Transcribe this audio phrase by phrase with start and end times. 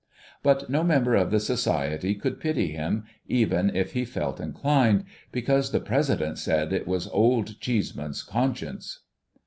[0.41, 5.69] But no member of the Society could pity him, even if he felt inclined, because
[5.71, 9.01] the President said it was Old Cheeseman's conscience.